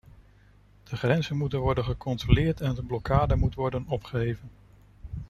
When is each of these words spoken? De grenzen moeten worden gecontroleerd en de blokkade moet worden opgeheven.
De 0.83 0.95
grenzen 0.97 1.37
moeten 1.37 1.59
worden 1.59 1.83
gecontroleerd 1.83 2.61
en 2.61 2.73
de 2.75 2.83
blokkade 2.83 3.35
moet 3.35 3.55
worden 3.55 3.85
opgeheven. 3.87 4.49